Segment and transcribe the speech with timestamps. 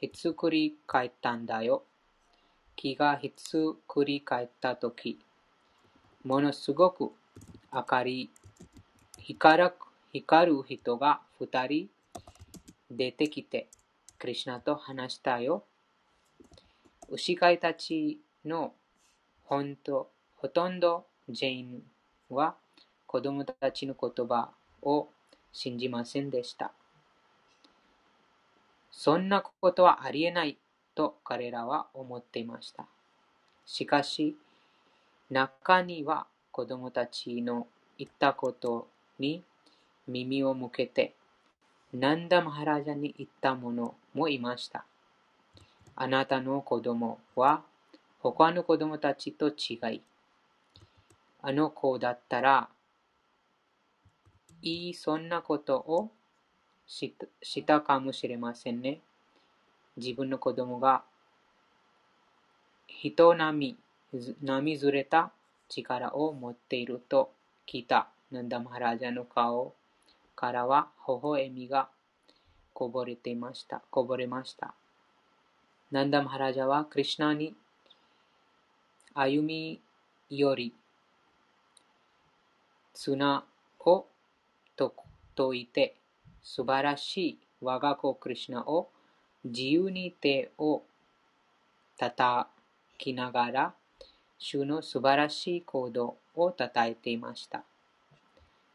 [0.00, 1.82] ひっくり返ったんだよ。
[2.74, 3.32] 木がひっ
[3.86, 5.18] くり返ったとき、
[6.24, 7.12] ものすごく
[7.70, 8.30] 明かり、
[9.18, 9.72] 光る
[10.12, 11.88] 光る人が二人
[12.90, 13.68] 出てきて、
[14.18, 15.64] クリシナと話したよ。
[17.10, 18.72] 牛飼いたちの
[19.44, 21.82] ほんとほとんどジェイン
[22.30, 22.54] は
[23.06, 24.48] 子供たちの言葉
[24.80, 25.08] を
[25.52, 26.72] 信じませんでした。
[28.90, 30.58] そんなことはありえない
[30.94, 32.86] と彼らは思っていました。
[33.64, 34.36] しかし、
[35.30, 37.66] 中には子供たちの
[37.98, 39.44] 言ったことに
[40.08, 41.14] 耳を向けて、
[41.92, 44.84] ナンダ・マハラジャに言った者もいました。
[45.94, 47.62] あなたの子供は
[48.20, 50.02] 他の子供たちと違い、
[51.42, 52.68] あの子だったら、
[54.62, 56.10] いいそんなことを
[56.90, 58.98] したかもしれませんね。
[59.96, 61.02] 自分の子供が
[62.88, 63.76] 人並
[64.12, 65.30] み、並ずれた
[65.68, 67.30] 力を持っていると
[67.66, 69.72] 聞いたナンダマハラジャの顔
[70.34, 71.88] からは微笑みが
[72.72, 73.82] こぼれていました。
[73.90, 74.74] こぼれました。
[75.92, 77.54] ナンダマハラジャはクリュナに
[79.14, 79.80] 歩み
[80.28, 80.74] 寄り、
[82.94, 83.44] 綱
[83.80, 84.06] を
[85.36, 85.94] 解いて、
[86.42, 88.88] 素晴らしい我が子クリュナを
[89.44, 90.82] 自由に手を
[91.96, 92.48] 叩
[92.98, 93.74] きながら、
[94.38, 97.62] 主の素晴らしい行動を称えていました。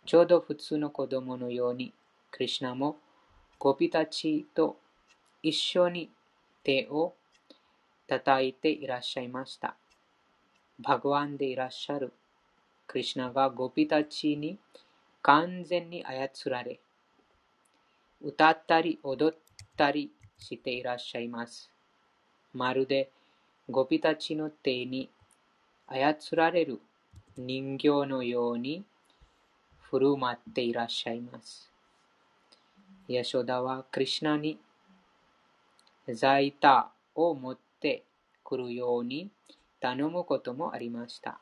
[0.06, 1.94] ちょうど普通の子供のように、
[2.32, 2.98] クリュナも
[3.58, 4.78] ゴピたちと
[5.42, 6.10] 一緒に
[6.64, 7.14] 手を
[8.08, 9.76] 叩いていらっしゃいました。
[10.80, 12.12] バグワンでいらっしゃる
[12.86, 14.60] クリュナがゴピたちに
[15.22, 16.80] 完全に操られ、
[18.26, 19.40] 歌ったり踊っ
[19.78, 20.10] たり
[20.40, 21.70] していらっしゃいます。
[22.56, 23.12] まるで
[23.70, 25.12] ゴピたちの手に
[25.88, 26.80] 操られる
[27.38, 28.84] 人形のように
[29.92, 31.70] 振る舞っていらっしゃいます。
[33.08, 34.58] ヤショダはクリシナに
[36.12, 38.02] 財タを持って
[38.44, 39.30] くるように
[39.80, 41.38] 頼むこともありました。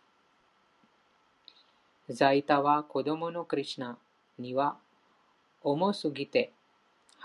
[2.09, 3.97] 財タは子供のクリシナ
[4.38, 4.75] には
[5.63, 6.52] 重すぎて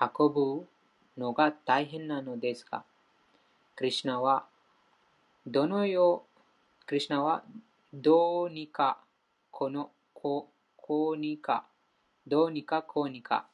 [0.00, 0.66] 運ぶ
[1.16, 2.84] のが大変なのですが、
[3.74, 4.44] クリシナは
[5.46, 6.24] どのよ
[6.82, 7.42] う、クリシナは
[7.92, 8.98] どうにか
[9.50, 11.64] このここうにか、
[12.26, 13.46] どうにかこうにか、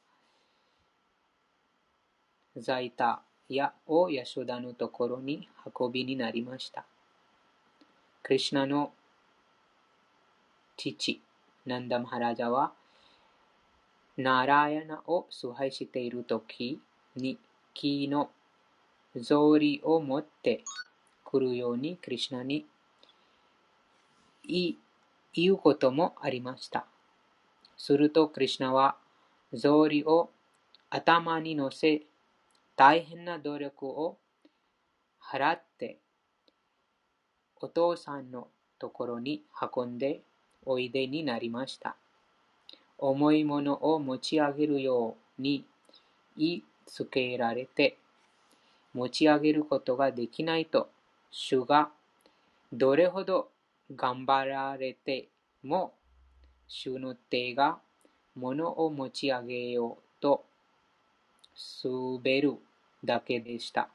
[2.57, 5.47] 財タやをヤショダのところに
[5.79, 6.85] 運びになりました。
[8.23, 8.91] クリシナの
[10.77, 11.21] 父、
[11.65, 12.73] ナンダマハラジャは、
[14.17, 16.79] ナラヤナを崇拝しているとき
[17.15, 17.37] に
[17.73, 18.29] 木の
[19.13, 20.63] 草履を持って
[21.23, 22.65] くるようにクリシナに
[24.47, 26.85] 言うこともありました。
[27.77, 28.95] するとクリシナは
[29.53, 30.29] 草履を
[30.89, 32.03] 頭に乗せ
[32.77, 34.17] 大変な努力を
[35.21, 35.97] 払って
[37.57, 38.47] お父さんの
[38.79, 39.43] ところに
[39.75, 40.21] 運んで
[40.65, 41.95] おいでになりました。
[42.97, 45.65] 重いものを持ち上げるように
[46.37, 47.97] 言いつけられて
[48.93, 50.89] 持ち上げることができないと
[51.31, 51.89] 主が
[52.71, 53.49] どれほど
[53.93, 55.27] 頑張られて
[55.63, 55.93] も
[56.67, 57.77] 主の手が
[58.35, 60.43] 物を持ち上げようと
[61.83, 62.55] 滑る
[63.03, 63.89] だけでした。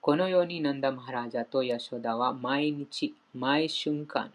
[0.00, 4.32] このようにナンダマハラジャとヤショダは毎日、毎瞬間、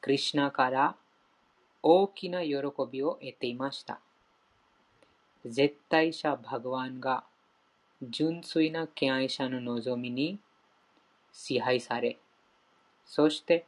[0.00, 0.96] クリシナから
[1.82, 2.56] 大きな喜
[2.90, 4.00] びを得ていました。
[5.44, 7.24] 絶対者バグワンが
[8.02, 10.38] 純粋な敬愛者の望みに
[11.32, 12.18] 支配され、
[13.04, 13.66] そして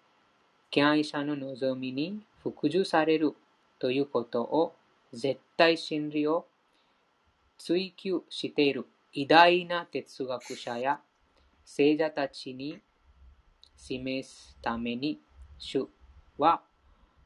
[0.70, 3.34] 敬愛者の望みに服従される
[3.78, 4.74] ということを
[5.12, 6.46] 絶対真理を
[7.58, 11.00] 追求している偉大な哲学者や
[11.64, 12.78] 聖者たちに
[13.76, 15.18] 示すために
[15.58, 15.88] 主
[16.38, 16.62] は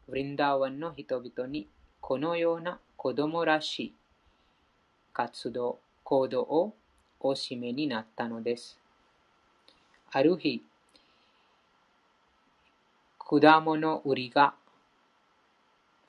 [0.06, 1.66] ブリンダーワンの人々に
[2.00, 3.94] このような子供らしい
[5.14, 6.74] 活動、行動を
[7.20, 8.78] おしめになったのです。
[10.10, 10.62] ある日、
[13.18, 14.54] 果物売りが、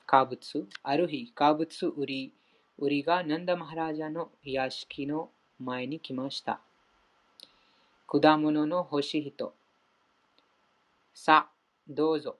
[0.06, 2.32] 化物、ある日、化物売り、
[2.78, 6.60] 売りがナンダマハラジャの屋敷の前に来ました。
[8.06, 9.54] 果物の欲しい人。
[11.14, 11.52] さあ、
[11.88, 12.36] どうぞ、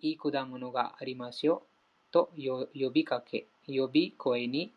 [0.00, 1.62] いい果物がありますよ。
[2.10, 4.72] と呼びかけ、呼び声に、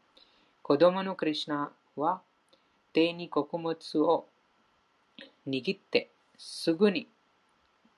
[0.61, 2.21] 子供のクリュナは
[2.93, 4.27] 手に穀物を
[5.47, 7.07] 握ってすぐに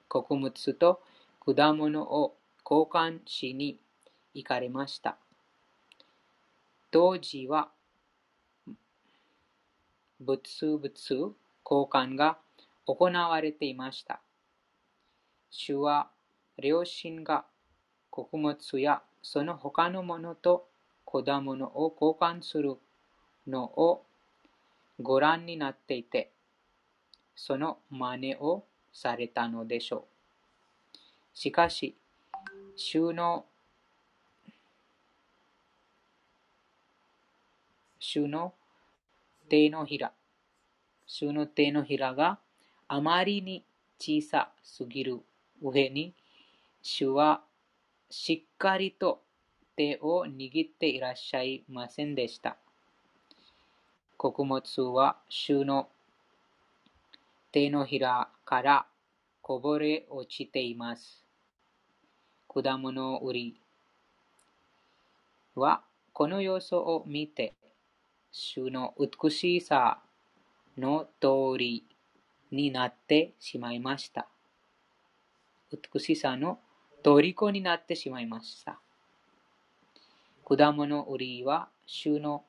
[0.07, 1.01] 穀物と
[1.45, 3.79] 果物を交換しに
[4.33, 5.17] 行かれました。
[6.91, 7.69] 当時は
[10.19, 11.35] 物々交
[11.65, 12.37] 換が
[12.85, 14.21] 行われていました。
[15.49, 16.09] 主は
[16.59, 17.45] 両親が
[18.09, 20.67] 穀物やその他のものと
[21.05, 22.75] 果物を交換する
[23.47, 24.03] のを
[25.01, 26.31] ご覧になっていて、
[27.35, 30.05] その真似をされたのでしょ
[30.93, 30.97] う。
[31.33, 31.95] しかし、
[32.75, 33.45] 主の
[37.99, 38.53] 主の
[39.49, 40.11] 手のひら、
[41.07, 42.37] 主の手のひらが
[42.87, 43.63] あまりに
[43.97, 45.19] 小さすぎる
[45.61, 46.13] 上に、
[46.85, 47.41] 主は
[48.09, 49.21] しっかりと
[49.77, 52.57] 手を握っていらっしゃいませんでした。
[54.17, 55.87] 穀物は主の
[57.53, 58.85] 手のひらから
[59.41, 61.23] こぼれ落ちています。
[62.49, 63.55] 果物売り
[65.55, 67.53] はこの様子を見て、
[68.29, 69.99] 主の美しさ
[70.77, 71.85] の通り
[72.51, 74.27] になってしまいました。
[75.71, 76.59] 美しさの
[77.03, 78.79] 虜になってしまいました。
[80.45, 82.43] 果物売りは主の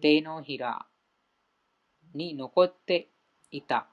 [0.00, 0.86] 手のひら
[2.14, 3.08] に残って
[3.50, 3.86] いた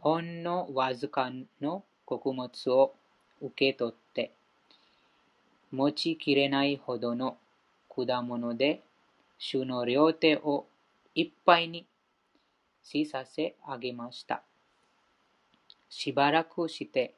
[0.00, 1.30] ほんのわずか
[1.60, 2.94] の穀物を
[3.40, 4.32] 受け取って
[5.70, 7.36] 持ちきれないほどの
[7.88, 8.80] 果物で
[9.38, 10.66] 主の両手を
[11.14, 11.86] いっぱいに
[12.82, 14.42] しさせあげました。
[15.88, 17.14] しばらくして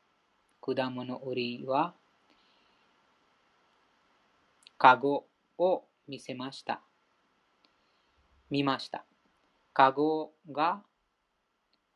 [0.61, 1.95] 果物売りは、
[4.79, 5.27] かご
[5.59, 6.81] を見せました。
[8.51, 9.05] 見ました。
[9.73, 10.83] かごが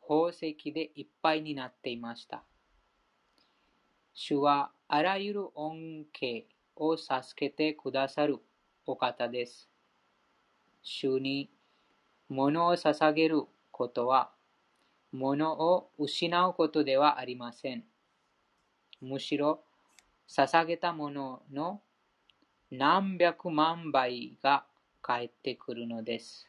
[0.01, 2.43] 宝石でいっぱいになっていました。
[4.13, 6.45] 主はあらゆる恩恵
[6.77, 8.39] を助けてくださる
[8.87, 9.69] お方です。
[10.83, 11.51] 主に
[12.29, 14.31] 物を捧げることは、
[15.11, 17.85] 物を失うことではありません。
[19.01, 19.63] むしろ、
[20.29, 21.81] 捧げたものの
[22.71, 24.65] 何百万倍が
[25.03, 26.49] 返ってくるのです。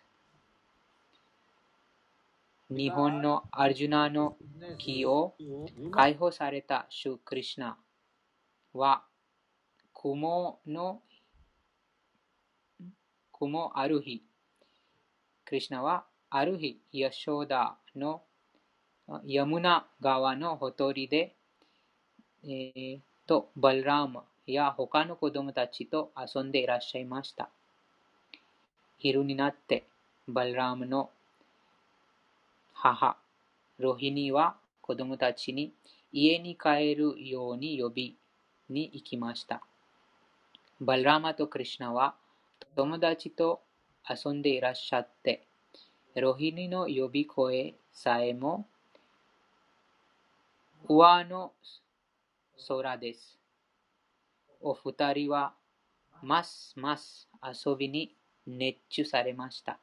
[2.70, 4.38] 日本のアルジュナの
[4.80, 5.36] 木を
[5.92, 7.78] 解放されたシュクリシナ
[8.74, 9.04] は
[9.94, 11.02] 雲の
[13.32, 14.24] 雲ある日
[15.46, 18.24] クリシナはある日ヤショーダの
[19.26, 21.36] ヤムナ川のほとりで
[22.48, 27.50] えー、と、バルラーマや他の子供たちと遊んでいらっしゃいました。
[29.00, 29.84] 昼になって、
[30.28, 31.10] バルラームの
[32.74, 33.18] 母、
[33.80, 35.74] ロヒニは子供たちに
[36.12, 38.16] 家に帰るように呼び
[38.70, 39.64] に行きました。
[40.80, 42.14] バルラーマとクリシナは
[42.76, 43.62] 友達と
[44.08, 45.48] 遊んでいらっしゃって、
[46.16, 48.68] ロヒニの呼び声さえも、
[50.88, 51.52] 上の
[52.68, 53.38] 空です。
[54.62, 55.54] お二人は
[56.22, 58.16] ますます遊びに
[58.48, 59.78] 熱中されました。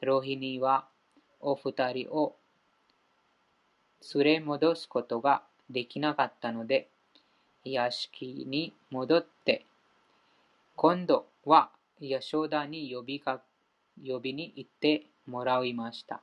[0.00, 0.86] ロヒニは
[1.40, 2.36] お二人を
[4.14, 6.88] 連れ戻すことができなかったので、
[7.64, 9.64] 屋敷に戻って、
[10.74, 13.40] 今度はヤショダに呼びか
[14.04, 16.20] 呼びに行ってもらいました。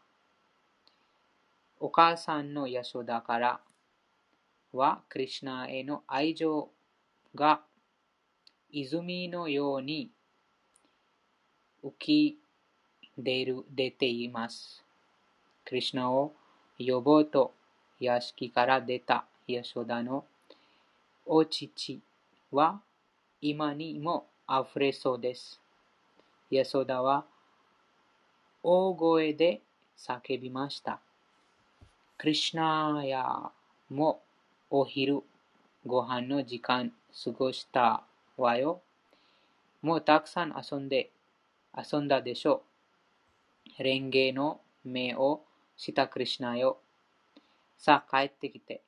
[1.79, 3.59] お母さんのヤショダから
[4.73, 6.69] はクリシナへの愛情
[7.35, 7.61] が
[8.71, 10.09] 泉のように
[11.83, 12.37] 浮き
[13.17, 14.83] 出る出ています。
[15.65, 16.33] クリシナを
[16.77, 17.53] 呼ぼうと
[17.99, 20.25] 屋敷から出たヤショダの
[21.25, 22.01] お乳
[22.51, 22.79] は
[23.41, 25.59] 今にも溢れそうです。
[26.49, 27.25] ヤソダは
[28.63, 29.61] 大声で
[29.97, 30.99] 叫びました。
[32.17, 33.51] クリシナヤ
[33.89, 34.21] も
[34.71, 35.23] お昼
[35.83, 36.91] ご飯の時間
[37.23, 38.03] 過ごした
[38.37, 38.81] わよ。
[39.81, 41.09] もうたくさん遊んで、
[41.75, 42.61] 遊んだでしょ
[43.79, 43.83] う。
[43.83, 45.41] レンゲの目を
[45.75, 46.77] したクリシナよ。
[47.79, 48.83] さあ帰ってきて。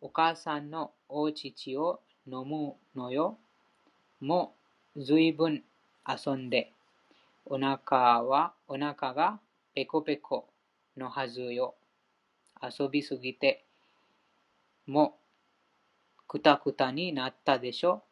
[0.00, 3.38] お母さんのお乳を飲むのよ。
[4.20, 4.54] も
[4.96, 5.62] うずいぶん
[6.08, 6.72] 遊んで。
[7.46, 9.38] お腹は、お腹が
[9.72, 10.48] ペコペコ
[10.96, 11.76] のはずよ。
[12.60, 13.64] 遊びすぎて
[14.90, 15.20] も
[16.26, 18.02] くたくたになったでしょ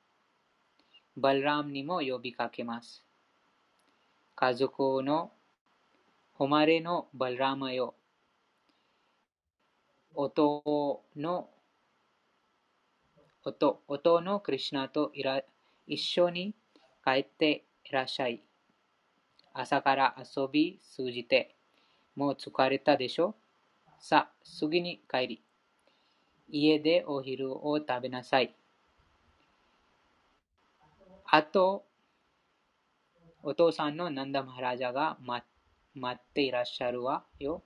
[1.17, 3.05] バルラムにも呼びかけます。
[4.37, 5.33] 家族の
[6.35, 7.97] 誉れのバルラマよ。
[10.15, 11.49] 音の
[13.45, 15.43] 音音のクリシナといら
[15.89, 16.55] 一緒に
[17.05, 18.41] 帰っていらっしゃい。
[19.53, 21.57] 朝から遊び数じて、
[22.15, 23.35] もう疲れたでしょ
[23.99, 25.48] さあ、すぐに帰り。
[26.51, 28.55] 家でお昼を食べなさい。
[31.25, 31.85] あと、
[33.43, 35.45] お父さんのナンダマハラジャが待
[36.11, 37.63] っていらっしゃるわよ。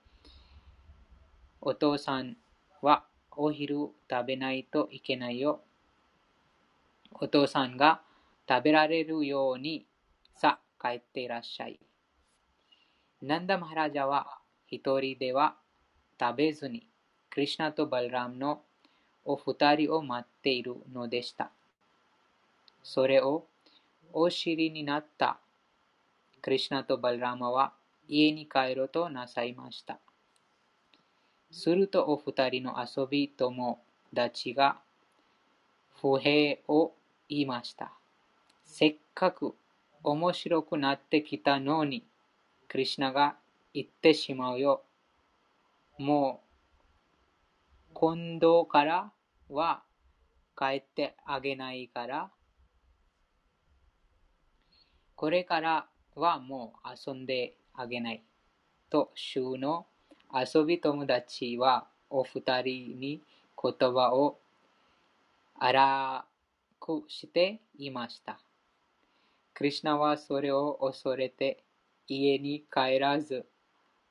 [1.61, 2.35] お父さん
[2.81, 5.61] はお昼食べないといけないよ。
[7.13, 8.01] お父さんが
[8.49, 9.85] 食べられるように
[10.35, 11.79] さ帰っていらっしゃい。
[13.21, 15.55] ナンダマハラジャは一人では
[16.19, 16.89] 食べずに、
[17.29, 18.61] クリシナとバルラムの
[19.25, 21.51] お二人を待っているのでした。
[22.83, 23.45] それを
[24.11, 25.39] お知りになった
[26.41, 27.73] クリシナとバルラマは
[28.07, 29.99] 家に帰ろうとなさいました。
[31.51, 33.79] するとお二人の遊び友
[34.13, 34.77] 達が
[36.01, 36.93] 不平を
[37.29, 37.93] 言いました。
[38.65, 39.55] せっかく
[40.03, 42.03] 面白くなってきたのに、
[42.67, 43.37] クリシナが
[43.73, 44.83] 言ってしまうよ。
[45.97, 46.42] もう、
[47.93, 49.11] 今度から
[49.49, 49.83] は
[50.57, 52.31] 帰ってあげないから、
[55.15, 58.23] これからはもう遊んであげない。
[58.89, 59.85] と、週の
[60.33, 63.21] 遊び友達はお二人に
[63.61, 64.39] 言葉を
[65.55, 66.25] 荒
[66.79, 68.39] くしていました。
[69.53, 71.63] クリシナはそれを恐れて
[72.07, 73.45] 家に帰らず、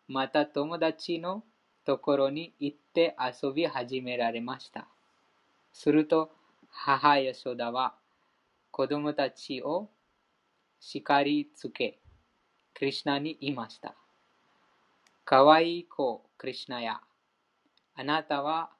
[0.08, 1.44] また友達の
[1.84, 4.86] ところに行って遊び始められました。
[5.72, 6.30] すると
[6.70, 7.94] 母ヤショダは
[8.70, 9.90] 子供たちを
[10.80, 11.98] 叱りつけ、
[12.74, 13.94] クリシナに言いました。
[15.24, 17.00] かわいい子、クリシナや、
[17.94, 18.70] あなたは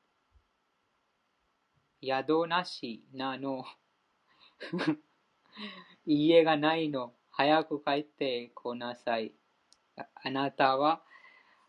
[2.02, 3.64] 宿なしなの。
[6.04, 7.12] 家がないの。
[7.30, 9.32] 早く帰ってこなさい。
[9.96, 11.02] あなたは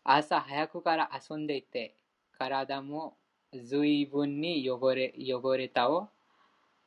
[0.04, 1.96] 朝早くから遊んでいて、
[2.38, 3.16] 体も
[3.52, 6.08] 随分に汚れ汚れたを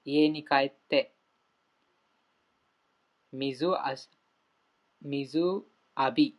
[0.06, 1.14] 家に帰って
[3.34, 3.96] 水あ
[5.02, 5.66] 水浴
[6.16, 6.36] び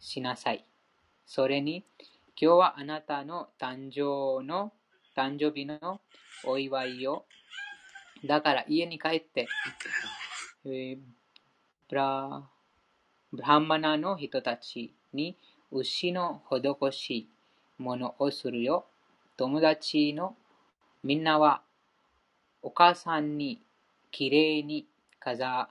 [0.00, 0.64] しなさい。
[1.26, 1.84] それに、
[2.40, 4.72] 今日はあなたの誕生の
[5.16, 6.00] 誕生日の
[6.44, 7.24] お祝いを。
[8.24, 9.46] だから家に帰って、
[10.64, 10.98] えー、
[11.88, 12.48] ブラ
[13.32, 15.36] ブランマナの人たちに
[15.70, 17.28] 牛の施し
[17.78, 18.86] ものをするよ。
[19.36, 20.34] 友達の
[21.04, 21.62] みんなは
[22.62, 23.60] お母さんに
[24.10, 24.86] きれいに
[25.20, 25.68] 飾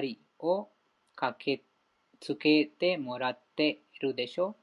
[0.00, 0.68] りを
[1.16, 1.62] かけ
[2.20, 4.54] つけてもらっているでしょ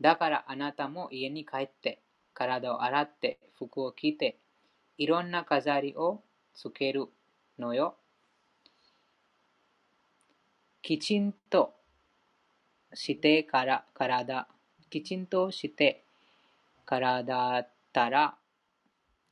[0.00, 2.00] だからあなたも家に帰って
[2.34, 4.36] 体を洗って服を着て
[4.96, 6.20] いろんな飾りを
[6.54, 7.06] つける
[7.58, 7.94] のよ。
[10.82, 11.74] きちんと
[12.94, 14.48] してから体、
[14.90, 16.04] きちんとして
[16.84, 18.36] からだったら、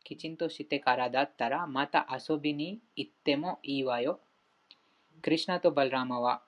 [0.04, 4.20] きちんとしてからだったら、また遊びに行ってもいいわよ。
[5.22, 6.42] クリシナとバルラマは、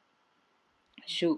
[1.07, 1.37] シュ・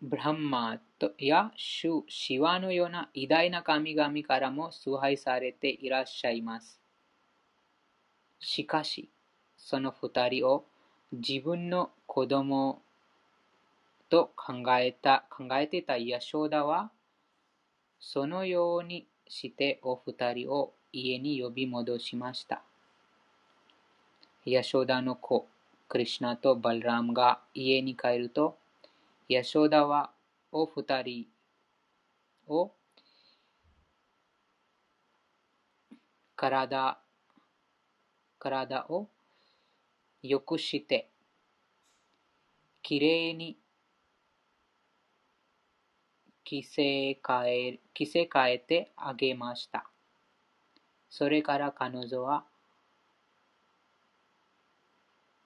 [0.00, 0.80] ブランマ
[1.18, 6.80] やシュ・シワのような偉大な神々からも崇拝されていらっしゃいます。
[8.40, 9.10] しかし、
[9.56, 10.64] その二人を
[11.12, 12.82] 自分の子供
[14.12, 16.90] と考えた、考えていたヤショーダは、
[17.98, 22.62] そのようにしてお二人を家に呼び戻しました。
[24.44, 25.48] ヤショダの子、
[25.88, 28.58] クリシナとバルラムが家に帰ると、
[29.30, 30.10] ヤショダは
[30.50, 31.26] お二人
[32.48, 32.70] を
[36.36, 36.98] 体
[38.38, 39.08] 体を
[40.22, 41.08] よくして、
[42.82, 43.61] きれいに
[46.52, 49.86] 着せ替え着せ替えてあげました。
[51.08, 52.44] それから彼女は、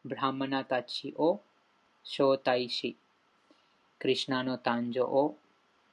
[0.05, 1.43] ブラマナたちを
[2.03, 2.97] 招待し、
[4.01, 5.37] クリシナの誕生を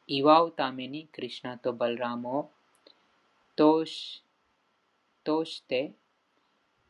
[0.08, 2.50] 祝うためにクリシナとバルラムを
[3.56, 4.24] 通し
[5.24, 5.92] 通して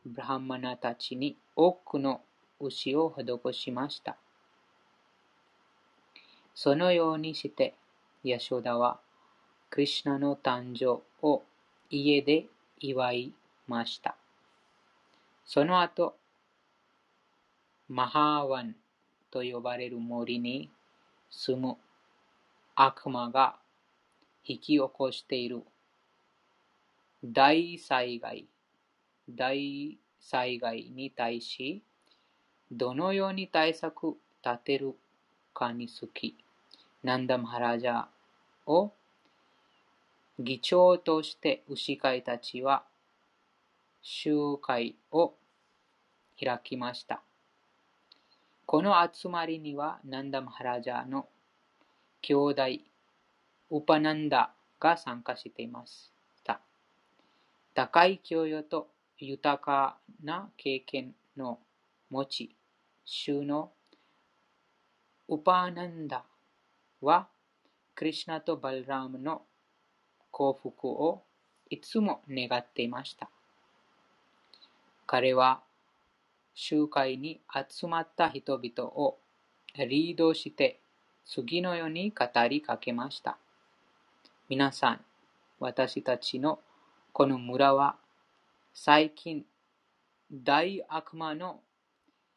[0.06, 2.22] ブラマナたちに多くの
[2.58, 4.16] 牛を施しました。
[6.54, 7.74] そのようにして
[8.30, 9.00] ヤショダは、
[9.68, 11.42] クリシナの誕生を
[11.90, 12.46] 家で
[12.80, 13.32] 祝い
[13.68, 14.16] ました。
[15.44, 16.16] その後、
[17.86, 18.76] マハーワン
[19.30, 20.70] と呼ばれる森に
[21.30, 21.76] 住む
[22.74, 23.56] 悪魔が
[24.46, 25.62] 引き起こしている
[27.22, 28.46] 大災害、
[29.28, 31.82] 大災害に対し、
[32.72, 34.94] どのように対策立てる
[35.52, 36.34] かにつき、
[37.02, 38.06] ナンダマハラジャ
[38.66, 38.92] を
[40.38, 42.84] 議長として牛飼いたちは
[44.02, 45.34] 集会を
[46.38, 47.22] 開きました。
[48.66, 51.26] この集まりには、ナンダマハラジャの
[52.22, 52.62] 兄弟、
[53.70, 56.10] ウパナンダが参加していまし
[56.42, 56.60] た。
[57.74, 61.58] 高い教養と豊かな経験の
[62.10, 62.56] 持ち、
[63.04, 63.70] 主の
[65.28, 66.24] ウパナンダ
[67.00, 67.28] は、
[67.94, 69.42] クリシナとバルラームの
[70.30, 71.22] 幸福を
[71.70, 73.28] いつも願っていました。
[75.06, 75.60] 彼は
[76.54, 79.18] 集会に集まった人々を
[79.76, 80.80] リードして
[81.26, 83.38] 次のように語りかけました。
[84.48, 85.00] 皆さん、
[85.58, 86.58] 私たちの
[87.12, 87.96] この村は
[88.72, 89.44] 最近
[90.32, 91.60] 大悪魔の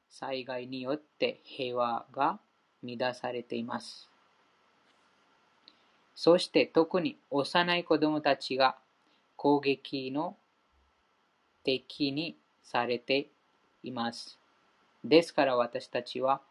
[0.10, 2.40] 災害によって平和が
[2.84, 4.08] 乱されています。
[6.18, 8.76] そして特に幼い子供たちが
[9.36, 10.36] 攻撃の
[11.64, 13.28] 敵にされて
[13.84, 14.40] います。
[15.04, 16.42] ですから私たちは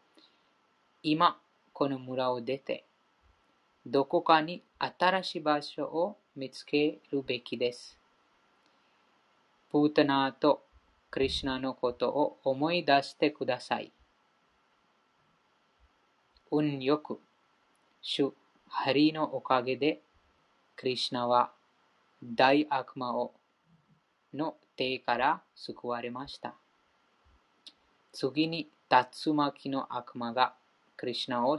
[1.03, 1.37] 今
[1.73, 2.85] この村を出て
[3.85, 7.99] どこかに新しい場所を見つけるべきです。
[9.69, 10.63] プータナーと
[11.11, 13.91] クリシナのことを思い出してください。
[16.51, 17.19] 運よく、
[18.01, 18.33] 主
[18.69, 20.01] ハリのおかげで、
[20.75, 21.51] クリシナは
[22.23, 23.33] 大悪魔を
[24.33, 26.53] の手から救われました。
[28.11, 30.53] 次に竜巻の悪魔が
[30.95, 31.57] クリシナを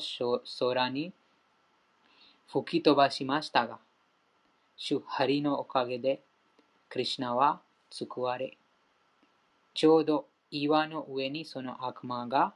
[0.59, 1.13] 空に
[2.49, 3.79] 吹き飛ばしましたが、
[4.77, 6.21] 主ハリのおかげで
[6.89, 8.57] クリシナは救われ、
[9.75, 12.55] ちょうど岩の上にその悪魔が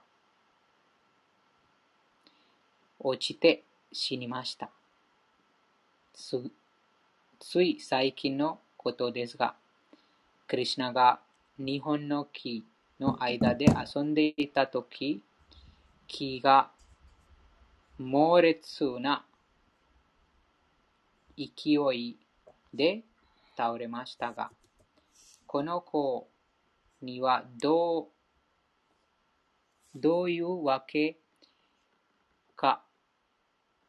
[2.98, 4.70] 落ちて死にました。
[6.14, 9.54] つい最近のことですが、
[10.46, 11.20] クリシナが
[11.58, 12.64] 日本の木
[12.98, 15.22] の間で遊んでいたとき、
[16.06, 16.70] 木が
[17.98, 19.24] 猛烈な
[21.36, 22.16] 勢い
[22.74, 23.02] で
[23.56, 24.50] 倒れましたが、
[25.46, 26.28] この子
[27.02, 28.06] にはどう
[29.94, 31.18] どういうわけ
[32.56, 32.82] か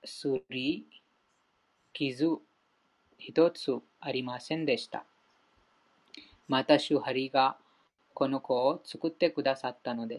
[0.05, 0.85] すり
[1.93, 2.37] 傷
[3.17, 5.05] 一つありませんでした。
[6.47, 7.57] また、主ハリが
[8.13, 10.11] この子を作ってくださったのです。